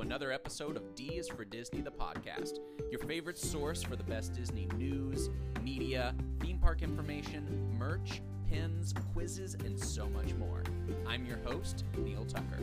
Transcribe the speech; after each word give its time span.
another 0.00 0.30
episode 0.30 0.76
of 0.76 0.94
D 0.94 1.16
is 1.16 1.28
for 1.28 1.44
Disney, 1.44 1.80
the 1.80 1.90
podcast, 1.90 2.60
your 2.88 3.00
favorite 3.00 3.36
source 3.36 3.82
for 3.82 3.96
the 3.96 4.04
best 4.04 4.32
Disney 4.32 4.68
news, 4.76 5.28
media, 5.60 6.14
theme 6.40 6.58
park 6.58 6.82
information, 6.82 7.74
merch, 7.76 8.22
pins, 8.48 8.94
quizzes, 9.12 9.54
and 9.54 9.78
so 9.78 10.08
much 10.08 10.34
more. 10.34 10.62
I'm 11.06 11.26
your 11.26 11.38
host, 11.38 11.84
Neil 11.96 12.24
Tucker. 12.26 12.60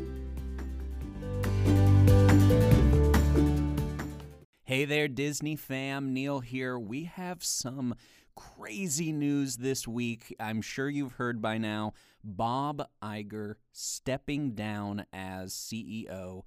Hey 4.64 4.86
there, 4.86 5.10
Disney 5.10 5.58
fam. 5.58 6.14
Neil 6.14 6.40
here. 6.40 6.80
We 6.80 7.04
have 7.04 7.44
some 7.44 7.96
crazy 8.36 9.12
news 9.12 9.58
this 9.58 9.86
week. 9.86 10.34
I'm 10.40 10.62
sure 10.62 10.90
you've 10.90 11.14
heard 11.14 11.42
by 11.42 11.58
now. 11.58 11.94
Bob 12.24 12.88
Iger 13.04 13.56
stepping 13.74 14.52
down 14.52 15.06
as 15.14 15.54
CEO 15.54 16.44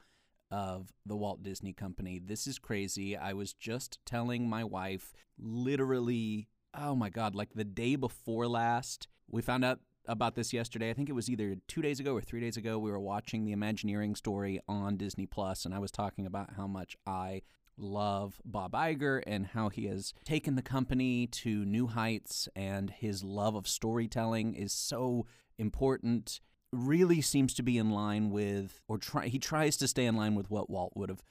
of 0.51 0.93
the 1.05 1.17
Walt 1.17 1.43
Disney 1.43 1.73
Company. 1.73 2.19
This 2.19 2.47
is 2.47 2.59
crazy. 2.59 3.17
I 3.17 3.33
was 3.33 3.53
just 3.53 3.99
telling 4.05 4.49
my 4.49 4.65
wife, 4.65 5.13
literally, 5.39 6.49
oh 6.75 6.95
my 6.95 7.11
God, 7.11 7.35
like 7.35 7.55
the 7.55 7.65
day 7.65 7.97
before 7.97 8.49
last, 8.49 9.09
we 9.29 9.43
found 9.43 9.65
out 9.65 9.81
about 10.07 10.35
this 10.35 10.53
yesterday. 10.53 10.91
I 10.91 10.95
think 10.95 11.09
it 11.09 11.15
was 11.15 11.29
either 11.29 11.57
two 11.69 11.83
days 11.83 12.01
ago 12.01 12.15
or 12.15 12.23
three 12.23 12.41
days 12.41 12.57
ago. 12.57 12.79
We 12.79 12.91
were 12.91 12.99
watching 12.99 13.45
the 13.45 13.53
Imagineering 13.53 14.15
story 14.15 14.61
on 14.67 14.97
Disney 14.97 15.27
Plus, 15.27 15.65
and 15.65 15.75
I 15.75 15.79
was 15.79 15.91
talking 15.91 16.27
about 16.27 16.55
how 16.57 16.67
much 16.67 16.97
I 17.07 17.43
love 17.77 18.41
Bob 18.45 18.73
Iger 18.73 19.23
and 19.27 19.47
how 19.47 19.69
he 19.69 19.85
has 19.87 20.13
taken 20.25 20.57
the 20.57 20.63
company 20.63 21.27
to 21.27 21.65
new 21.65 21.87
heights, 21.89 22.49
and 22.57 22.91
his 22.91 23.23
love 23.23 23.55
of 23.55 23.69
storytelling 23.69 24.55
is 24.55 24.73
so 24.73 25.27
important. 25.59 26.41
Really 26.73 27.21
seems 27.21 27.55
to 27.55 27.63
be 27.63 27.79
in 27.79 27.91
line 27.91 28.31
with, 28.31 28.83
or 28.89 28.99
try, 28.99 29.29
he 29.29 29.39
tries 29.39 29.77
to 29.79 29.89
stay 29.89 30.07
in 30.07 30.17
line 30.17 30.35
with 30.35 30.51
what 30.51 30.69
Walt 30.69 30.93
would 30.95 31.09
have 31.09 31.23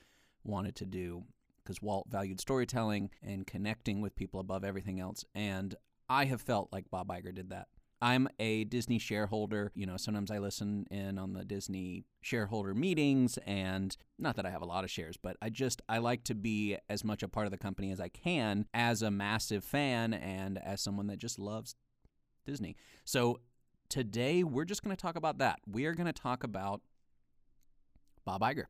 wanted 0.43 0.75
to 0.77 0.85
do, 0.85 1.23
because 1.63 1.81
Walt 1.81 2.07
valued 2.09 2.39
storytelling 2.39 3.11
and 3.21 3.45
connecting 3.45 4.01
with 4.01 4.15
people 4.15 4.39
above 4.39 4.63
everything 4.63 4.99
else. 4.99 5.23
And 5.35 5.75
I 6.09 6.25
have 6.25 6.41
felt 6.41 6.69
like 6.71 6.89
Bob 6.89 7.09
Iger 7.09 7.35
did 7.35 7.49
that 7.51 7.67
I'm 8.01 8.27
a 8.39 8.63
Disney 8.65 8.99
shareholder. 8.99 9.71
You 9.73 9.85
know, 9.85 9.97
sometimes 9.97 10.29
I 10.29 10.37
listen 10.37 10.85
in 10.91 11.17
on 11.17 11.33
the 11.33 11.43
Disney 11.43 12.05
shareholder 12.21 12.75
meetings 12.75 13.39
and 13.45 13.95
not 14.19 14.35
that 14.35 14.45
I 14.45 14.51
have 14.51 14.61
a 14.61 14.67
lot 14.67 14.83
of 14.83 14.91
shares, 14.91 15.17
but 15.17 15.35
I 15.41 15.49
just 15.49 15.81
I 15.89 15.97
like 15.97 16.23
to 16.25 16.35
be 16.35 16.77
as 16.89 17.03
much 17.03 17.23
a 17.23 17.27
part 17.27 17.47
of 17.47 17.51
the 17.51 17.57
company 17.57 17.91
as 17.91 17.99
I 17.99 18.09
can 18.09 18.67
as 18.73 19.01
a 19.01 19.09
massive 19.09 19.63
fan 19.63 20.13
and 20.13 20.57
as 20.59 20.81
someone 20.81 21.07
that 21.07 21.17
just 21.17 21.39
loves 21.39 21.75
Disney. 22.45 22.75
So 23.03 23.39
today 23.89 24.43
we're 24.43 24.65
just 24.65 24.83
going 24.83 24.95
to 24.95 25.01
talk 25.01 25.15
about 25.15 25.37
that. 25.39 25.59
We 25.65 25.85
are 25.85 25.93
going 25.93 26.07
to 26.07 26.13
talk 26.13 26.43
about 26.43 26.81
Bob 28.25 28.41
Iger 28.41 28.65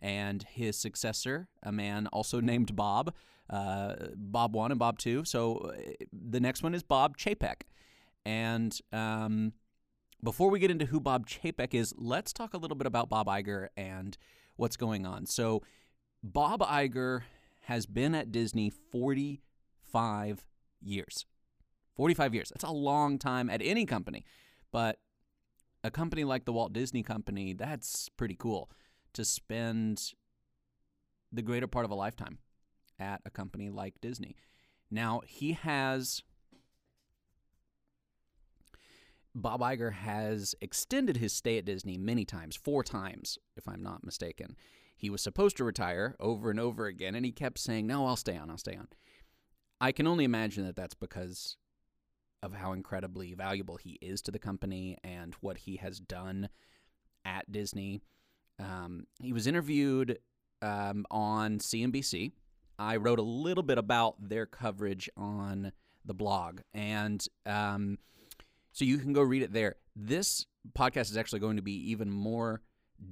and 0.00 0.42
his 0.42 0.76
successor, 0.76 1.48
a 1.62 1.72
man 1.72 2.08
also 2.08 2.40
named 2.40 2.74
Bob, 2.74 3.14
uh, 3.50 3.94
Bob 4.16 4.54
1 4.54 4.72
and 4.72 4.78
Bob 4.78 4.98
2. 4.98 5.24
So 5.24 5.56
uh, 5.56 5.72
the 6.12 6.40
next 6.40 6.62
one 6.62 6.74
is 6.74 6.82
Bob 6.82 7.16
Chapek. 7.16 7.62
And 8.24 8.78
um, 8.92 9.52
before 10.22 10.50
we 10.50 10.58
get 10.58 10.70
into 10.70 10.86
who 10.86 11.00
Bob 11.00 11.26
Chapek 11.26 11.74
is, 11.74 11.92
let's 11.96 12.32
talk 12.32 12.54
a 12.54 12.58
little 12.58 12.76
bit 12.76 12.86
about 12.86 13.08
Bob 13.08 13.26
Iger 13.26 13.68
and 13.76 14.16
what's 14.56 14.76
going 14.76 15.06
on. 15.06 15.26
So, 15.26 15.62
Bob 16.22 16.60
Iger 16.60 17.22
has 17.62 17.86
been 17.86 18.14
at 18.14 18.30
Disney 18.30 18.70
45 18.70 20.46
years. 20.80 21.26
45 21.96 22.34
years. 22.34 22.50
That's 22.50 22.64
a 22.64 22.70
long 22.70 23.18
time 23.18 23.50
at 23.50 23.60
any 23.62 23.84
company. 23.84 24.24
But 24.72 24.98
a 25.84 25.90
company 25.90 26.24
like 26.24 26.44
the 26.44 26.52
Walt 26.52 26.72
Disney 26.72 27.02
Company, 27.02 27.52
that's 27.52 28.08
pretty 28.16 28.34
cool 28.34 28.70
to 29.12 29.24
spend 29.24 30.12
the 31.30 31.42
greater 31.42 31.66
part 31.66 31.84
of 31.84 31.90
a 31.90 31.94
lifetime 31.94 32.38
at 32.98 33.20
a 33.24 33.30
company 33.30 33.68
like 33.70 34.00
Disney. 34.00 34.36
Now, 34.90 35.22
he 35.26 35.52
has 35.52 36.22
Bob 39.34 39.60
Iger 39.60 39.92
has 39.92 40.54
extended 40.60 41.16
his 41.16 41.32
stay 41.32 41.56
at 41.56 41.64
Disney 41.64 41.96
many 41.96 42.24
times, 42.24 42.54
four 42.54 42.84
times, 42.84 43.38
if 43.56 43.66
I'm 43.66 43.82
not 43.82 44.04
mistaken. 44.04 44.56
He 44.94 45.08
was 45.08 45.22
supposed 45.22 45.56
to 45.56 45.64
retire 45.64 46.16
over 46.20 46.50
and 46.50 46.60
over 46.60 46.86
again, 46.86 47.14
and 47.14 47.24
he 47.24 47.32
kept 47.32 47.58
saying, 47.58 47.86
No, 47.86 48.06
I'll 48.06 48.16
stay 48.16 48.36
on, 48.36 48.50
I'll 48.50 48.58
stay 48.58 48.76
on. 48.76 48.88
I 49.80 49.90
can 49.90 50.06
only 50.06 50.24
imagine 50.24 50.64
that 50.66 50.76
that's 50.76 50.94
because 50.94 51.56
of 52.42 52.54
how 52.54 52.72
incredibly 52.72 53.34
valuable 53.34 53.76
he 53.76 53.98
is 54.00 54.20
to 54.22 54.30
the 54.30 54.38
company 54.38 54.98
and 55.04 55.34
what 55.40 55.58
he 55.58 55.76
has 55.76 56.00
done 56.00 56.48
at 57.24 57.50
Disney. 57.50 58.00
Um, 58.58 59.06
he 59.20 59.32
was 59.32 59.46
interviewed 59.46 60.18
um, 60.60 61.04
on 61.10 61.58
CNBC. 61.58 62.32
I 62.78 62.96
wrote 62.96 63.18
a 63.18 63.22
little 63.22 63.62
bit 63.62 63.78
about 63.78 64.16
their 64.28 64.46
coverage 64.46 65.08
on 65.16 65.72
the 66.04 66.14
blog, 66.14 66.60
and 66.74 67.24
um, 67.46 67.98
so 68.72 68.84
you 68.84 68.98
can 68.98 69.12
go 69.12 69.22
read 69.22 69.42
it 69.42 69.52
there. 69.52 69.76
This 69.94 70.46
podcast 70.76 71.10
is 71.10 71.16
actually 71.16 71.40
going 71.40 71.56
to 71.56 71.62
be 71.62 71.90
even 71.90 72.10
more 72.10 72.60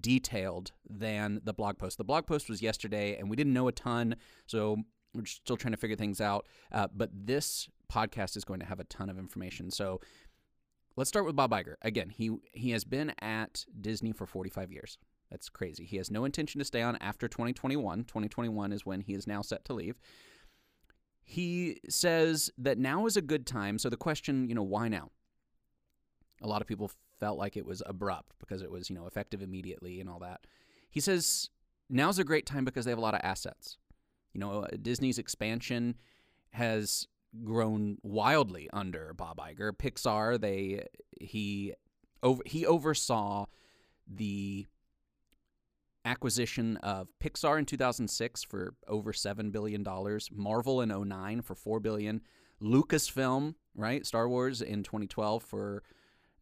detailed 0.00 0.72
than 0.88 1.40
the 1.44 1.52
blog 1.52 1.78
post. 1.78 1.98
The 1.98 2.04
blog 2.04 2.26
post 2.26 2.48
was 2.48 2.62
yesterday, 2.62 3.16
and 3.16 3.28
we 3.28 3.36
didn't 3.36 3.52
know 3.52 3.68
a 3.68 3.72
ton, 3.72 4.16
so 4.46 4.78
we're 5.14 5.24
still 5.26 5.56
trying 5.56 5.72
to 5.72 5.78
figure 5.78 5.96
things 5.96 6.20
out. 6.20 6.46
Uh, 6.72 6.88
but 6.94 7.10
this 7.12 7.68
podcast 7.92 8.36
is 8.36 8.44
going 8.44 8.60
to 8.60 8.66
have 8.66 8.80
a 8.80 8.84
ton 8.84 9.10
of 9.10 9.18
information. 9.18 9.70
So 9.70 10.00
let's 10.96 11.08
start 11.08 11.26
with 11.26 11.36
Bob 11.36 11.50
Iger. 11.50 11.74
Again, 11.82 12.10
he 12.10 12.30
he 12.52 12.70
has 12.70 12.84
been 12.84 13.12
at 13.20 13.64
Disney 13.80 14.12
for 14.12 14.26
45 14.26 14.72
years. 14.72 14.98
That's 15.30 15.48
crazy. 15.48 15.84
He 15.84 15.96
has 15.96 16.10
no 16.10 16.24
intention 16.24 16.58
to 16.58 16.64
stay 16.64 16.82
on 16.82 16.96
after 16.96 17.28
2021. 17.28 18.04
2021 18.04 18.72
is 18.72 18.84
when 18.84 19.00
he 19.00 19.14
is 19.14 19.26
now 19.26 19.42
set 19.42 19.64
to 19.66 19.74
leave. 19.74 19.98
He 21.22 21.78
says 21.88 22.50
that 22.58 22.78
now 22.78 23.06
is 23.06 23.16
a 23.16 23.22
good 23.22 23.46
time. 23.46 23.78
So 23.78 23.88
the 23.88 23.96
question, 23.96 24.48
you 24.48 24.54
know, 24.54 24.64
why 24.64 24.88
now? 24.88 25.10
A 26.42 26.48
lot 26.48 26.60
of 26.60 26.66
people 26.66 26.90
felt 27.20 27.38
like 27.38 27.56
it 27.56 27.66
was 27.66 27.82
abrupt 27.86 28.34
because 28.40 28.62
it 28.62 28.70
was, 28.70 28.90
you 28.90 28.96
know, 28.96 29.06
effective 29.06 29.40
immediately 29.40 30.00
and 30.00 30.08
all 30.08 30.18
that. 30.20 30.46
He 30.90 30.98
says 30.98 31.50
now's 31.88 32.18
a 32.18 32.24
great 32.24 32.46
time 32.46 32.64
because 32.64 32.84
they 32.84 32.90
have 32.90 32.98
a 32.98 33.02
lot 33.02 33.14
of 33.14 33.20
assets. 33.22 33.76
You 34.32 34.40
know, 34.40 34.60
uh, 34.62 34.68
Disney's 34.80 35.18
expansion 35.18 35.96
has 36.50 37.06
grown 37.44 37.98
wildly 38.02 38.68
under 38.72 39.14
Bob 39.14 39.38
Iger. 39.38 39.72
Pixar, 39.72 40.40
they 40.40 40.86
he 41.20 41.74
over 42.22 42.42
he 42.46 42.66
oversaw 42.66 43.46
the 44.06 44.66
acquisition 46.04 46.76
of 46.78 47.08
Pixar 47.22 47.58
in 47.58 47.66
2006 47.66 48.42
for 48.44 48.74
over 48.88 49.12
7 49.12 49.50
billion 49.50 49.82
dollars, 49.82 50.30
Marvel 50.32 50.80
in 50.80 50.88
09 50.88 51.42
for 51.42 51.54
4 51.54 51.80
billion, 51.80 52.22
Lucasfilm, 52.62 53.54
right? 53.74 54.06
Star 54.06 54.28
Wars 54.28 54.62
in 54.62 54.82
2012 54.82 55.42
for 55.42 55.82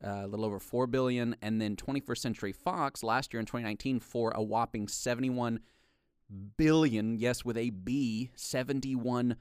uh, 0.04 0.22
a 0.24 0.26
little 0.26 0.44
over 0.44 0.60
4 0.60 0.86
billion 0.86 1.34
and 1.42 1.60
then 1.60 1.76
21st 1.76 2.18
Century 2.18 2.52
Fox 2.52 3.02
last 3.02 3.32
year 3.32 3.40
in 3.40 3.46
2019 3.46 4.00
for 4.00 4.32
a 4.34 4.42
whopping 4.42 4.86
71 4.86 5.60
billion, 6.56 7.14
yes 7.14 7.44
with 7.44 7.56
a 7.56 7.70
B, 7.70 8.30
71 8.34 9.36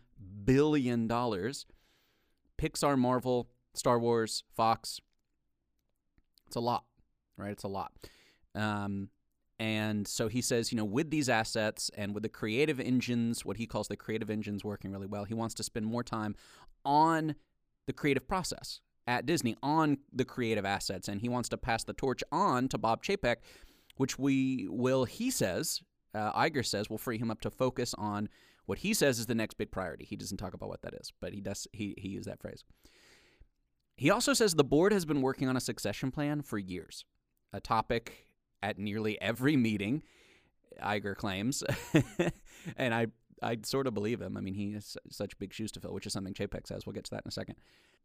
billion 0.46 1.08
dollars. 1.08 1.66
Pixar, 2.58 2.98
Marvel, 2.98 3.48
Star 3.74 4.00
Wars, 4.00 4.44
Fox. 4.56 5.00
It's 6.48 6.56
a 6.56 6.60
lot, 6.60 6.86
right? 7.38 7.52
It's 7.52 7.64
a 7.64 7.68
lot. 7.68 7.92
Um, 8.56 9.10
and 9.60 10.08
so 10.08 10.28
he 10.28 10.42
says, 10.42 10.72
you 10.72 10.78
know, 10.78 10.86
with 10.86 11.10
these 11.10 11.30
assets 11.30 11.90
and 11.96 12.14
with 12.14 12.24
the 12.24 12.30
creative 12.30 12.80
engines, 12.80 13.44
what 13.44 13.58
he 13.58 13.66
calls 13.66 13.88
the 13.88 13.96
creative 13.96 14.30
engines 14.30 14.64
working 14.64 14.92
really 14.92 15.08
well, 15.08 15.26
he 15.26 15.34
wants 15.34 15.56
to 15.56 15.64
spend 15.64 15.86
more 15.86 16.04
time 16.04 16.36
on 16.86 17.36
the 17.86 17.94
creative 17.94 18.28
process 18.28 18.82
at 19.08 19.26
Disney 19.26 19.56
on 19.64 19.98
the 20.14 20.26
creative 20.26 20.66
assets, 20.66 21.08
and 21.08 21.22
he 21.22 21.30
wants 21.30 21.50
to 21.50 21.58
pass 21.58 21.84
the 21.84 21.94
torch 21.94 22.24
on 22.32 22.68
to 22.68 22.78
Bob 22.78 23.04
Chapek, 23.04 23.38
which 23.96 24.20
we 24.20 24.68
will, 24.70 25.06
he 25.06 25.32
says, 25.32 25.82
uh, 26.14 26.32
Iger 26.34 26.66
says, 26.66 26.90
will 26.90 26.98
free 26.98 27.18
him 27.18 27.32
up 27.32 27.42
to 27.42 27.52
focus 27.52 27.94
on 27.98 28.30
what 28.66 28.80
he 28.80 28.94
says 28.94 29.18
is 29.18 29.26
the 29.26 29.36
next 29.36 29.56
big 29.58 29.72
priority. 29.72 30.06
He 30.06 30.16
doesn't 30.16 30.38
talk 30.38 30.54
about 30.54 30.70
what 30.70 30.82
that 30.82 30.94
is, 30.94 31.14
but 31.22 31.34
he 31.34 31.42
does. 31.42 31.68
He 31.72 31.96
he 31.98 32.10
used 32.10 32.28
that 32.28 32.42
phrase. 32.42 32.64
He 33.96 34.12
also 34.12 34.34
says 34.34 34.54
the 34.54 34.64
board 34.64 34.92
has 34.94 35.06
been 35.06 35.22
working 35.22 35.48
on 35.48 35.58
a 35.58 35.62
succession 35.62 36.12
plan 36.12 36.42
for 36.42 36.60
years, 36.60 37.06
a 37.54 37.60
topic 37.60 38.28
at 38.62 38.78
nearly 38.78 39.20
every 39.22 39.56
meeting. 39.56 40.04
Iger 40.84 41.16
claims, 41.16 41.64
and 42.78 42.94
I 42.94 43.08
I 43.42 43.58
sort 43.64 43.88
of 43.88 43.94
believe 43.94 44.22
him. 44.22 44.36
I 44.38 44.42
mean, 44.42 44.54
he 44.54 44.74
has 44.74 44.98
such 45.10 45.38
big 45.40 45.54
shoes 45.54 45.72
to 45.74 45.80
fill, 45.80 45.94
which 45.94 46.06
is 46.06 46.14
something 46.14 46.34
Chapek 46.34 46.68
says. 46.68 46.86
We'll 46.86 46.94
get 46.94 47.06
to 47.06 47.12
that 47.12 47.24
in 47.26 47.30
a 47.30 47.32
second. 47.32 47.56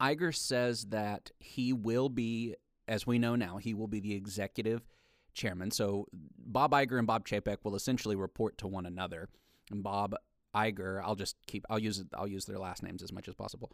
Iger 0.00 0.34
says 0.34 0.87
that 0.87 1.31
he 1.38 1.72
will 1.72 2.08
be, 2.08 2.54
as 2.88 3.06
we 3.06 3.19
know 3.19 3.37
now, 3.37 3.56
he 3.56 3.75
will 3.75 3.88
be 3.88 4.00
the 4.00 4.14
executive 4.14 4.87
chairman. 5.34 5.70
So 5.70 6.06
Bob 6.12 6.73
Iger 6.73 6.99
and 6.99 7.06
Bob 7.06 7.26
Chapek 7.26 7.58
will 7.64 7.76
essentially 7.76 8.17
report 8.17 8.58
to 8.58 8.67
one 8.67 8.87
another. 8.87 9.29
And 9.70 9.82
Bob 9.82 10.14
Iger, 10.55 11.02
I'll 11.02 11.14
just 11.14 11.37
keep, 11.46 11.64
I'll 11.70 11.79
use, 11.79 12.05
I'll 12.14 12.29
use 12.29 12.44
their 12.44 12.58
last 12.58 12.82
names 12.82 13.02
as 13.02 13.12
much 13.12 13.29
as 13.29 13.34
possible. 13.34 13.73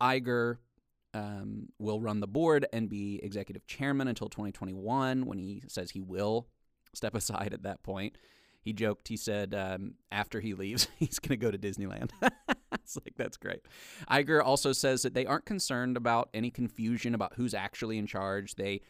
Iger 0.00 0.56
um, 1.12 1.68
will 1.78 2.00
run 2.00 2.20
the 2.20 2.26
board 2.26 2.66
and 2.72 2.88
be 2.88 3.20
executive 3.22 3.66
chairman 3.66 4.08
until 4.08 4.28
2021 4.28 5.26
when 5.26 5.38
he 5.38 5.62
says 5.68 5.90
he 5.90 6.00
will 6.00 6.48
step 6.94 7.14
aside 7.14 7.52
at 7.52 7.62
that 7.62 7.82
point. 7.82 8.16
he 8.60 8.72
joked. 8.72 9.08
He 9.08 9.16
said 9.16 9.54
um, 9.54 9.94
after 10.10 10.40
he 10.40 10.54
leaves, 10.54 10.88
he's 10.98 11.18
going 11.18 11.38
to 11.38 11.44
go 11.44 11.50
to 11.50 11.58
Disneyland. 11.58 12.10
it's 12.74 12.96
like 12.96 13.14
that's 13.16 13.36
great. 13.36 13.60
Iger 14.10 14.42
also 14.42 14.72
says 14.72 15.02
that 15.02 15.14
they 15.14 15.26
aren't 15.26 15.46
concerned 15.46 15.96
about 15.96 16.30
any 16.34 16.50
confusion 16.50 17.14
about 17.14 17.34
who's 17.36 17.54
actually 17.54 17.98
in 17.98 18.06
charge. 18.06 18.54
They 18.56 18.80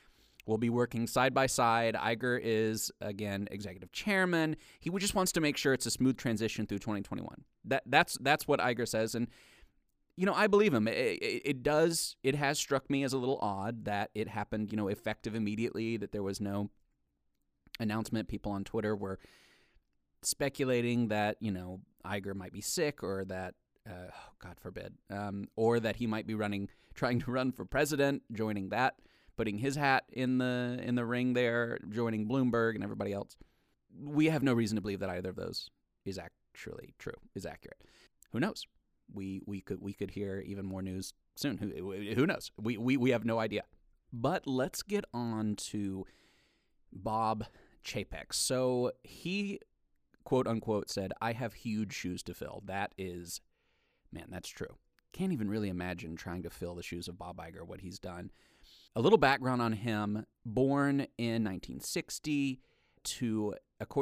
will 0.47 0.59
be 0.59 0.71
working 0.71 1.07
side 1.07 1.35
by 1.35 1.47
side. 1.47 1.95
Iger 1.95 2.39
is 2.43 2.91
again 3.01 3.49
executive 3.51 3.93
chairman. 3.93 4.57
He 4.81 4.91
just 4.91 5.15
wants 5.15 5.33
to 5.33 5.41
make 5.41 5.57
sure 5.57 5.73
it's 5.73 5.87
a 5.87 5.91
smooth 5.91 6.17
transition 6.17 6.67
through 6.67 6.79
2021. 6.79 7.45
That 7.65 7.83
that's 7.87 8.19
that's 8.21 8.47
what 8.47 8.61
Iger 8.61 8.87
says, 8.87 9.15
and 9.15 9.29
you 10.17 10.27
know 10.27 10.35
I 10.35 10.47
believe 10.47 10.75
him. 10.75 10.89
It, 10.89 10.93
it, 10.97 11.43
it 11.45 11.63
does. 11.63 12.17
It 12.23 12.35
has 12.35 12.59
struck 12.59 12.91
me 12.91 13.05
as 13.05 13.13
a 13.13 13.19
little 13.19 13.39
odd 13.41 13.85
that 13.87 14.11
it 14.15 14.29
happened. 14.29 14.71
You 14.71 14.77
know, 14.77 14.89
effective 14.89 15.35
immediately. 15.35 15.97
That 15.97 16.13
there 16.13 16.23
was 16.23 16.41
no 16.41 16.71
announcement. 17.81 18.29
People 18.29 18.53
on 18.53 18.65
Twitter 18.65 18.95
were 18.95 19.19
speculating 20.23 21.09
that 21.09 21.37
you 21.41 21.51
know 21.51 21.81
Iger 22.05 22.35
might 22.35 22.53
be 22.53 22.61
sick 22.61 23.03
or 23.03 23.25
that 23.27 23.55
uh, 23.89 24.11
God 24.39 24.59
forbid, 24.61 24.95
um, 25.11 25.49
or 25.57 25.81
that 25.81 25.97
he 25.97 26.07
might 26.07 26.27
be 26.27 26.35
running, 26.35 26.69
trying 26.95 27.21
to 27.21 27.31
run 27.31 27.53
for 27.53 27.65
president, 27.65 28.23
joining 28.33 28.71
that, 28.71 28.95
putting 29.37 29.59
his 29.59 29.77
hat 29.77 30.05
in 30.11 30.39
the 30.39 30.79
in 30.83 30.95
the 30.95 31.05
ring 31.05 31.35
there, 31.35 31.79
joining 31.91 32.29
Bloomberg 32.29 32.75
and 32.75 32.85
everybody 32.85 33.13
else. 33.13 33.37
We 33.97 34.27
have 34.27 34.43
no 34.43 34.53
reason 34.53 34.77
to 34.77 34.83
believe 34.83 35.01
that 35.01 35.11
either 35.11 35.31
of 35.31 35.37
those 35.37 35.71
is 36.05 36.19
actually 36.19 36.95
true, 36.99 37.15
is 37.35 37.47
accurate. 37.47 37.83
Who 38.33 38.41
knows? 38.41 38.67
We 39.13 39.43
we 39.47 39.61
could 39.61 39.81
we 39.81 39.93
could 39.93 40.11
hear 40.11 40.43
even 40.47 40.65
more 40.65 40.83
news 40.83 41.13
soon. 41.37 41.59
Who 41.59 42.15
who 42.15 42.27
knows? 42.27 42.51
We 42.61 42.77
we 42.77 42.97
we 42.97 43.11
have 43.11 43.25
no 43.25 43.39
idea. 43.39 43.63
But 44.13 44.47
let's 44.47 44.83
get 44.83 45.05
on 45.13 45.57
to 45.57 46.07
Bob 46.93 47.47
Chapek. 47.85 48.33
So 48.33 48.93
he 49.03 49.61
quote 50.25 50.47
unquote 50.47 50.91
said, 50.91 51.13
I 51.21 51.33
have 51.33 51.55
huge 51.55 51.93
shoes 51.93 52.23
to 52.25 52.35
fill. 52.35 52.63
That 52.67 52.95
is, 52.97 53.41
man, 54.13 54.27
that's 54.31 54.49
true. 54.49 54.79
Can't 55.13 55.33
even 55.33 55.49
really 55.49 55.69
imagine 55.69 56.17
trying 56.17 56.43
to 56.43 56.51
fill 56.51 56.75
the 56.75 56.83
shoes 56.83 57.07
of 57.07 57.19
Bob 57.19 57.37
Iger, 57.37 57.67
what 57.67 57.81
he's 57.81 57.99
done. 57.99 58.31
A 58.97 59.01
little 59.01 59.19
background 59.19 59.61
on 59.61 59.73
him 59.73 60.25
born 60.47 61.07
in 61.19 61.43
1960 61.43 62.61
to, 63.03 63.55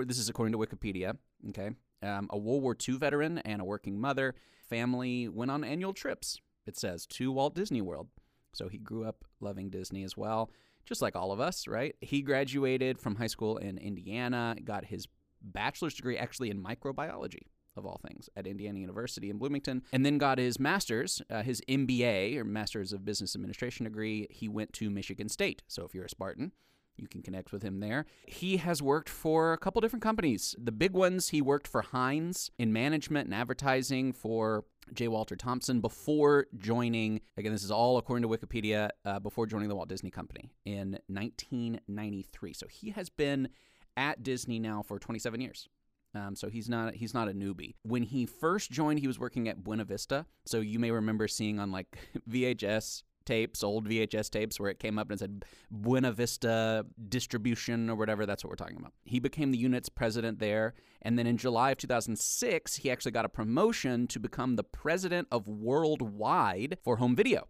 this 0.04 0.18
is 0.18 0.28
according 0.28 0.52
to 0.52 0.58
Wikipedia, 0.58 1.16
okay? 1.48 1.70
Um, 2.02 2.26
a 2.28 2.36
World 2.36 2.62
War 2.62 2.76
II 2.88 2.98
veteran 2.98 3.38
and 3.38 3.62
a 3.62 3.64
working 3.64 3.98
mother. 3.98 4.34
Family 4.68 5.28
went 5.28 5.50
on 5.50 5.64
annual 5.64 5.94
trips, 5.94 6.40
it 6.66 6.76
says, 6.76 7.06
to 7.06 7.32
Walt 7.32 7.54
Disney 7.54 7.80
World. 7.80 8.08
So 8.52 8.68
he 8.68 8.76
grew 8.76 9.04
up 9.06 9.24
loving 9.40 9.70
Disney 9.70 10.04
as 10.04 10.14
well, 10.14 10.50
just 10.84 11.00
like 11.00 11.16
all 11.16 11.32
of 11.32 11.40
us, 11.40 11.66
right? 11.66 11.96
He 12.02 12.20
graduated 12.20 12.98
from 12.98 13.14
high 13.14 13.28
school 13.28 13.56
in 13.56 13.78
Indiana, 13.78 14.56
got 14.62 14.84
his 14.84 15.08
bachelor's 15.40 15.94
degree 15.94 16.18
actually 16.18 16.50
in 16.50 16.62
microbiology 16.62 17.46
of 17.76 17.86
all 17.86 18.00
things 18.06 18.28
at 18.36 18.46
Indiana 18.46 18.78
University 18.78 19.30
in 19.30 19.38
Bloomington, 19.38 19.82
and 19.92 20.04
then 20.04 20.18
got 20.18 20.38
his 20.38 20.58
master's, 20.58 21.22
uh, 21.30 21.42
his 21.42 21.60
MBA 21.68 22.36
or 22.36 22.44
Master's 22.44 22.92
of 22.92 23.04
Business 23.04 23.34
Administration 23.34 23.84
degree. 23.84 24.26
He 24.30 24.48
went 24.48 24.72
to 24.74 24.90
Michigan 24.90 25.28
State. 25.28 25.62
So 25.68 25.84
if 25.84 25.94
you're 25.94 26.04
a 26.04 26.10
Spartan, 26.10 26.52
you 26.96 27.08
can 27.08 27.22
connect 27.22 27.52
with 27.52 27.62
him 27.62 27.80
there. 27.80 28.06
He 28.26 28.58
has 28.58 28.82
worked 28.82 29.08
for 29.08 29.52
a 29.52 29.58
couple 29.58 29.80
different 29.80 30.02
companies. 30.02 30.54
The 30.62 30.72
big 30.72 30.92
ones, 30.92 31.28
he 31.28 31.40
worked 31.40 31.66
for 31.66 31.82
Heinz 31.82 32.50
in 32.58 32.72
management 32.72 33.26
and 33.26 33.34
advertising 33.34 34.12
for 34.12 34.64
J. 34.92 35.08
Walter 35.08 35.36
Thompson 35.36 35.80
before 35.80 36.46
joining, 36.58 37.20
again, 37.36 37.52
this 37.52 37.64
is 37.64 37.70
all 37.70 37.98
according 37.98 38.22
to 38.22 38.28
Wikipedia, 38.28 38.90
uh, 39.04 39.20
before 39.20 39.46
joining 39.46 39.68
the 39.68 39.74
Walt 39.74 39.88
Disney 39.88 40.10
Company 40.10 40.50
in 40.64 40.98
1993. 41.06 42.52
So 42.52 42.66
he 42.68 42.90
has 42.90 43.08
been 43.08 43.48
at 43.96 44.22
Disney 44.22 44.58
now 44.58 44.82
for 44.82 44.98
27 44.98 45.40
years. 45.40 45.68
Um, 46.14 46.36
so 46.36 46.48
he's 46.48 46.68
not 46.68 46.94
he's 46.94 47.14
not 47.14 47.28
a 47.28 47.32
newbie. 47.32 47.74
When 47.82 48.02
he 48.02 48.26
first 48.26 48.70
joined, 48.70 49.00
he 49.00 49.06
was 49.06 49.18
working 49.18 49.48
at 49.48 49.64
Buena 49.64 49.84
Vista. 49.84 50.26
So 50.44 50.60
you 50.60 50.78
may 50.78 50.90
remember 50.90 51.26
seeing 51.28 51.58
on 51.58 51.72
like 51.72 51.98
VHS 52.30 53.02
tapes, 53.24 53.62
old 53.62 53.88
VHS 53.88 54.30
tapes, 54.30 54.60
where 54.60 54.70
it 54.70 54.78
came 54.78 54.98
up 54.98 55.10
and 55.10 55.18
said 55.18 55.44
Buena 55.70 56.12
Vista 56.12 56.84
Distribution 57.08 57.88
or 57.88 57.94
whatever. 57.94 58.26
That's 58.26 58.44
what 58.44 58.50
we're 58.50 58.56
talking 58.56 58.76
about. 58.76 58.92
He 59.04 59.20
became 59.20 59.52
the 59.52 59.58
unit's 59.58 59.88
president 59.88 60.38
there, 60.38 60.74
and 61.00 61.18
then 61.18 61.26
in 61.26 61.36
July 61.36 61.70
of 61.70 61.78
2006, 61.78 62.76
he 62.76 62.90
actually 62.90 63.12
got 63.12 63.24
a 63.24 63.30
promotion 63.30 64.06
to 64.08 64.20
become 64.20 64.56
the 64.56 64.64
president 64.64 65.28
of 65.30 65.48
worldwide 65.48 66.78
for 66.82 66.96
home 66.96 67.16
video 67.16 67.48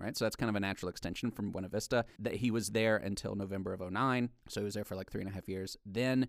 right? 0.00 0.16
So 0.16 0.24
that's 0.24 0.36
kind 0.36 0.48
of 0.48 0.54
a 0.54 0.60
natural 0.60 0.90
extension 0.90 1.32
from 1.32 1.50
Buena 1.50 1.68
Vista. 1.68 2.04
That 2.20 2.36
he 2.36 2.52
was 2.52 2.70
there 2.70 2.96
until 2.96 3.34
November 3.34 3.72
of 3.72 3.80
09. 3.80 4.30
So 4.48 4.60
he 4.60 4.64
was 4.64 4.74
there 4.74 4.84
for 4.84 4.94
like 4.94 5.10
three 5.10 5.20
and 5.20 5.28
a 5.28 5.34
half 5.34 5.48
years. 5.48 5.76
Then 5.84 6.28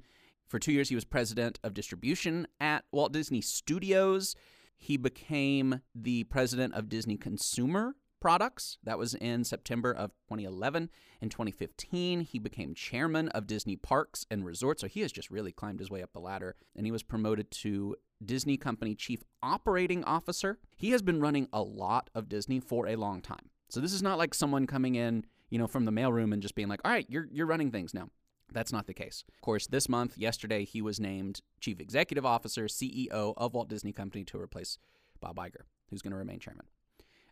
for 0.49 0.59
two 0.59 0.71
years, 0.71 0.89
he 0.89 0.95
was 0.95 1.05
president 1.05 1.59
of 1.63 1.75
distribution 1.75 2.47
at 2.59 2.83
Walt 2.91 3.13
Disney 3.13 3.39
Studios. 3.39 4.35
He 4.75 4.97
became 4.97 5.81
the 5.93 6.23
president 6.25 6.73
of 6.73 6.89
Disney 6.89 7.17
Consumer 7.17 7.95
Products. 8.19 8.79
That 8.83 8.97
was 8.97 9.13
in 9.13 9.43
September 9.43 9.91
of 9.91 10.09
2011. 10.27 10.89
In 11.21 11.29
2015, 11.29 12.21
he 12.21 12.39
became 12.39 12.73
chairman 12.73 13.29
of 13.29 13.45
Disney 13.45 13.75
Parks 13.75 14.25
and 14.31 14.43
Resorts. 14.43 14.81
So 14.81 14.87
he 14.87 15.01
has 15.01 15.11
just 15.11 15.29
really 15.29 15.51
climbed 15.51 15.79
his 15.79 15.91
way 15.91 16.01
up 16.01 16.13
the 16.13 16.19
ladder. 16.19 16.55
And 16.75 16.87
he 16.87 16.91
was 16.91 17.03
promoted 17.03 17.51
to 17.51 17.95
Disney 18.25 18.57
Company 18.57 18.95
Chief 18.95 19.23
Operating 19.43 20.03
Officer. 20.03 20.57
He 20.75 20.89
has 20.91 21.03
been 21.03 21.21
running 21.21 21.47
a 21.53 21.61
lot 21.61 22.09
of 22.15 22.27
Disney 22.27 22.59
for 22.59 22.87
a 22.87 22.95
long 22.95 23.21
time. 23.21 23.51
So 23.69 23.79
this 23.79 23.93
is 23.93 24.01
not 24.01 24.17
like 24.17 24.33
someone 24.33 24.65
coming 24.65 24.95
in, 24.95 25.25
you 25.51 25.59
know, 25.59 25.67
from 25.67 25.85
the 25.85 25.91
mailroom 25.91 26.33
and 26.33 26.41
just 26.41 26.55
being 26.55 26.67
like, 26.67 26.81
"All 26.83 26.91
right, 26.91 27.05
you're 27.07 27.27
you're 27.31 27.45
running 27.45 27.69
things 27.69 27.93
now." 27.93 28.09
That's 28.51 28.71
not 28.71 28.87
the 28.87 28.93
case. 28.93 29.23
Of 29.33 29.41
course, 29.41 29.67
this 29.67 29.87
month, 29.87 30.17
yesterday, 30.17 30.65
he 30.65 30.81
was 30.81 30.99
named 30.99 31.41
Chief 31.59 31.79
Executive 31.79 32.25
Officer, 32.25 32.65
CEO 32.65 33.33
of 33.37 33.53
Walt 33.53 33.69
Disney 33.69 33.91
Company 33.91 34.23
to 34.25 34.39
replace 34.39 34.77
Bob 35.19 35.37
Iger, 35.37 35.63
who's 35.89 36.01
going 36.01 36.11
to 36.11 36.17
remain 36.17 36.39
chairman. 36.39 36.65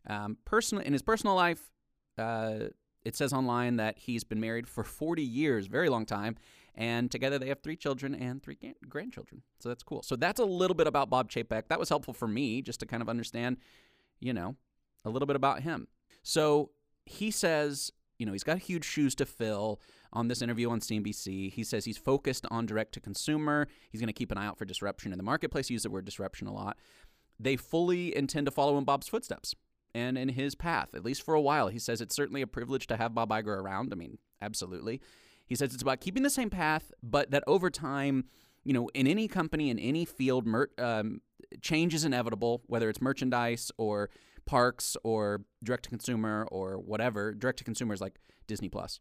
Um, 0.08 0.38
personal 0.46 0.84
in 0.84 0.94
his 0.94 1.02
personal 1.02 1.36
life, 1.36 1.72
uh, 2.18 2.70
it 3.04 3.16
says 3.16 3.34
online 3.34 3.78
that 3.78 3.98
he's 4.00 4.24
been 4.24 4.40
married 4.40 4.68
for 4.68 4.84
40 4.84 5.22
years, 5.22 5.68
very 5.68 5.90
long 5.90 6.06
time, 6.06 6.36
and 6.76 7.10
together 7.10 7.40
they 7.40 7.48
have 7.48 7.62
three 7.62 7.76
children 7.76 8.14
and 8.14 8.42
three 8.42 8.58
grandchildren. 8.88 9.42
So 9.60 9.70
that's 9.70 9.84
cool. 9.84 10.04
So 10.04 10.16
that's 10.16 10.40
a 10.40 10.46
little 10.46 10.76
bit 10.76 10.88
about 10.88 11.10
Bob 11.10 11.32
Chapek. 11.32 11.70
That 11.70 11.80
was 11.80 11.90
helpful 11.90 12.14
for 12.14 12.28
me 12.28 12.62
just 12.62 12.80
to 12.82 12.86
kind 12.86 13.02
of 13.02 13.10
understand, 13.10 13.58
you 14.20 14.34
know, 14.34 14.56
a 15.04 15.10
little 15.10 15.26
bit 15.26 15.36
about 15.36 15.62
him. 15.62 15.88
So 16.22 16.72
he 17.06 17.32
says, 17.32 17.92
you 18.20 18.26
know, 18.26 18.34
he's 18.34 18.44
got 18.44 18.60
huge 18.60 18.86
shoes 18.86 19.16
to 19.16 19.26
fill 19.26 19.80
on 20.14 20.28
this 20.28 20.42
interview 20.42 20.70
on 20.70 20.80
CNBC. 20.80 21.52
He 21.52 21.64
says 21.64 21.86
he's 21.86 21.98
focused 21.98 22.46
on 22.50 22.66
direct 22.66 22.94
to 22.94 23.00
consumer. 23.00 23.68
He's 23.90 24.02
going 24.02 24.08
to 24.08 24.14
keep 24.14 24.32
an 24.32 24.38
eye 24.38 24.46
out 24.46 24.58
for 24.58 24.66
disruption 24.66 25.12
in 25.12 25.18
the 25.18 25.24
marketplace. 25.24 25.68
He 25.68 25.78
the 25.78 25.90
word 25.90 26.06
disruption 26.06 26.48
a 26.48 26.54
lot. 26.54 26.78
They 27.40 27.56
fully 27.56 28.16
intend 28.16 28.48
to 28.48 28.52
follow 28.52 28.78
in 28.78 28.84
Bob's 28.84 29.08
footsteps 29.08 29.54
and 29.94 30.18
in 30.18 30.30
his 30.30 30.56
path, 30.56 30.90
at 30.94 31.06
least 31.06 31.24
for 31.24 31.34
a 31.34 31.42
while. 31.42 31.68
He 31.68 31.80
says 31.80 32.02
it's 32.02 32.16
certainly 32.16 32.42
a 32.42 32.48
privilege 32.48 32.88
to 32.88 32.98
have 32.98 33.14
Bob 33.14 33.30
Iger 33.30 33.58
around. 33.58 33.94
I 33.94 33.96
mean, 33.96 34.18
absolutely. 34.42 35.02
He 35.46 35.56
says 35.56 35.74
it's 35.74 35.84
about 35.84 36.02
keeping 36.02 36.24
the 36.24 36.30
same 36.30 36.50
path, 36.50 36.92
but 37.02 37.32
that 37.32 37.44
over 37.48 37.70
time, 37.70 38.26
you 38.64 38.74
know, 38.74 38.90
in 38.94 39.08
any 39.08 39.28
company, 39.28 39.70
in 39.70 39.80
any 39.80 40.04
field, 40.04 40.46
mer- 40.46 40.70
um, 40.78 41.22
change 41.62 41.94
is 41.94 42.04
inevitable, 42.04 42.62
whether 42.68 42.90
it's 42.90 43.02
merchandise 43.02 43.72
or 43.78 44.10
parks 44.46 44.98
or 45.04 45.42
direct 45.64 45.84
to 45.84 45.90
consumer 45.90 46.48
or 46.52 46.78
whatever. 46.78 47.34
Direct 47.34 47.60
to 47.60 47.64
consumer 47.64 47.94
is 47.94 48.02
like 48.02 48.20
Disney 48.48 48.70
Plus. 48.70 49.00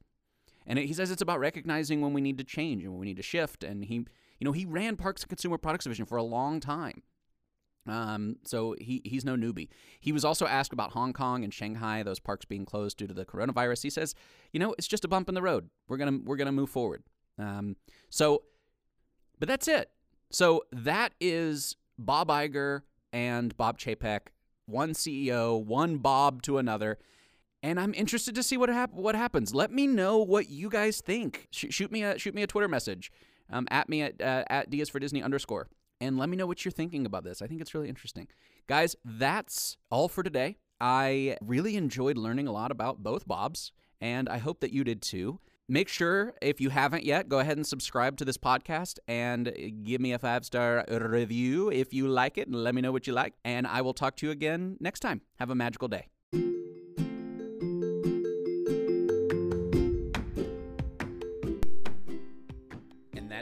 And 0.66 0.78
it, 0.78 0.86
he 0.86 0.92
says 0.92 1.10
it's 1.10 1.22
about 1.22 1.40
recognizing 1.40 2.00
when 2.00 2.12
we 2.12 2.20
need 2.20 2.38
to 2.38 2.44
change 2.44 2.82
and 2.82 2.92
when 2.92 3.00
we 3.00 3.06
need 3.06 3.16
to 3.16 3.22
shift. 3.22 3.62
And 3.62 3.84
he, 3.84 3.94
you 3.94 4.44
know, 4.44 4.52
he 4.52 4.64
ran 4.64 4.96
Parks 4.96 5.22
and 5.22 5.28
Consumer 5.28 5.58
Products 5.58 5.84
Division 5.84 6.06
for 6.06 6.16
a 6.16 6.22
long 6.22 6.60
time. 6.60 7.02
Um, 7.88 8.36
so 8.44 8.74
he 8.80 9.00
he's 9.04 9.24
no 9.24 9.36
newbie. 9.36 9.68
He 10.00 10.10
was 10.10 10.24
also 10.24 10.46
asked 10.46 10.72
about 10.72 10.92
Hong 10.92 11.12
Kong 11.12 11.44
and 11.44 11.54
Shanghai, 11.54 12.02
those 12.02 12.18
parks 12.18 12.44
being 12.44 12.64
closed 12.64 12.98
due 12.98 13.06
to 13.06 13.14
the 13.14 13.24
coronavirus. 13.24 13.84
He 13.84 13.90
says, 13.90 14.14
you 14.52 14.58
know, 14.58 14.74
it's 14.76 14.88
just 14.88 15.04
a 15.04 15.08
bump 15.08 15.28
in 15.28 15.36
the 15.36 15.42
road. 15.42 15.70
We're 15.86 15.96
gonna 15.96 16.18
we're 16.24 16.36
gonna 16.36 16.50
move 16.50 16.70
forward. 16.70 17.04
Um, 17.38 17.76
so, 18.10 18.42
but 19.38 19.46
that's 19.46 19.68
it. 19.68 19.90
So 20.30 20.64
that 20.72 21.12
is 21.20 21.76
Bob 21.96 22.28
Iger 22.28 22.82
and 23.12 23.56
Bob 23.56 23.78
Chapek 23.78 24.28
one 24.66 24.92
CEO, 24.92 25.64
one 25.64 25.98
Bob 25.98 26.42
to 26.42 26.58
another. 26.58 26.98
And 27.66 27.80
I'm 27.80 27.94
interested 27.94 28.36
to 28.36 28.44
see 28.44 28.56
what 28.56 28.68
hap- 28.68 28.92
what 28.92 29.16
happens. 29.16 29.52
Let 29.52 29.72
me 29.72 29.88
know 29.88 30.18
what 30.18 30.48
you 30.48 30.70
guys 30.70 31.00
think. 31.00 31.48
Sh- 31.50 31.64
shoot 31.70 31.90
me 31.90 32.04
a 32.04 32.16
shoot 32.16 32.32
me 32.32 32.44
a 32.44 32.46
Twitter 32.46 32.68
message 32.68 33.10
um, 33.50 33.66
at 33.72 33.88
me 33.88 34.02
at 34.02 34.22
uh, 34.22 34.44
at 34.48 34.70
D 34.70 34.80
is 34.80 34.88
for 34.88 35.00
Disney 35.00 35.20
underscore, 35.20 35.66
and 36.00 36.16
let 36.16 36.28
me 36.28 36.36
know 36.36 36.46
what 36.46 36.64
you're 36.64 36.70
thinking 36.70 37.04
about 37.06 37.24
this. 37.24 37.42
I 37.42 37.48
think 37.48 37.60
it's 37.60 37.74
really 37.74 37.88
interesting, 37.88 38.28
guys. 38.68 38.94
That's 39.04 39.78
all 39.90 40.08
for 40.08 40.22
today. 40.22 40.58
I 40.80 41.38
really 41.42 41.74
enjoyed 41.74 42.16
learning 42.16 42.46
a 42.46 42.52
lot 42.52 42.70
about 42.70 43.02
both 43.02 43.26
Bobs, 43.26 43.72
and 44.00 44.28
I 44.28 44.38
hope 44.38 44.60
that 44.60 44.72
you 44.72 44.84
did 44.84 45.02
too. 45.02 45.40
Make 45.68 45.88
sure, 45.88 46.34
if 46.40 46.60
you 46.60 46.70
haven't 46.70 47.02
yet, 47.02 47.28
go 47.28 47.40
ahead 47.40 47.56
and 47.56 47.66
subscribe 47.66 48.16
to 48.18 48.24
this 48.24 48.38
podcast 48.38 49.00
and 49.08 49.52
give 49.82 50.00
me 50.00 50.12
a 50.12 50.20
five 50.20 50.44
star 50.44 50.84
review 50.88 51.72
if 51.72 51.92
you 51.92 52.06
like 52.06 52.38
it 52.38 52.46
and 52.46 52.62
let 52.62 52.76
me 52.76 52.80
know 52.80 52.92
what 52.92 53.08
you 53.08 53.12
like. 53.12 53.34
And 53.44 53.66
I 53.66 53.80
will 53.80 53.92
talk 53.92 54.14
to 54.18 54.26
you 54.26 54.30
again 54.30 54.76
next 54.78 55.00
time. 55.00 55.22
Have 55.40 55.50
a 55.50 55.56
magical 55.56 55.88
day. 55.88 56.06